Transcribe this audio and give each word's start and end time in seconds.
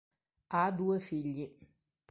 Ha 0.47 0.71
due 0.71 0.97
figli. 0.97 1.55